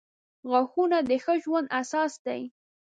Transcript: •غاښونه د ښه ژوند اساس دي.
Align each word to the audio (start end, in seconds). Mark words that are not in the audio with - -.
•غاښونه 0.49 0.97
د 1.09 1.11
ښه 1.23 1.33
ژوند 1.43 1.67
اساس 1.81 2.13
دي. 2.25 2.41